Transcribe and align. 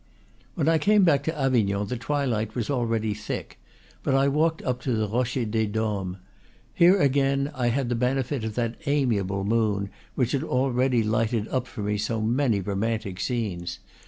When 0.55 0.67
I 0.67 0.79
came 0.79 1.03
back 1.03 1.21
to 1.25 1.39
Avignon 1.39 1.85
the 1.85 1.95
twilight 1.95 2.55
was 2.55 2.71
already 2.71 3.13
thick; 3.13 3.59
but 4.01 4.15
I 4.15 4.29
walked 4.29 4.63
up 4.63 4.81
to 4.81 4.93
the 4.93 5.07
Rocher 5.07 5.45
des 5.45 5.67
Doms. 5.67 6.17
Here 6.73 6.99
I 6.99 7.03
again 7.03 7.45
had 7.55 7.87
the 7.89 7.93
benefit 7.93 8.43
of 8.43 8.55
that 8.55 8.77
amiable 8.87 9.43
moon 9.43 9.91
which 10.15 10.31
had 10.31 10.43
already 10.43 11.03
lighted 11.03 11.47
up 11.49 11.67
for 11.67 11.81
me 11.83 11.99
so 11.99 12.19
many 12.19 12.61
romantic 12.61 13.19
scenes. 13.19 13.77